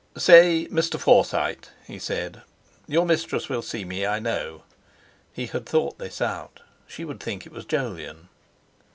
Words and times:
"Say, 0.17 0.67
Mr. 0.71 0.99
Forsyte," 0.99 1.69
he 1.85 1.99
said, 1.99 2.41
"your 2.87 3.05
mistress 3.05 3.49
will 3.49 3.61
see 3.61 3.85
me, 3.85 4.03
I 4.03 4.17
know." 4.17 4.63
He 5.31 5.45
had 5.45 5.67
thought 5.67 5.99
this 5.99 6.19
out; 6.23 6.61
she 6.87 7.05
would 7.05 7.19
think 7.19 7.45
it 7.45 7.51
was 7.51 7.65
Jolyon! 7.65 8.27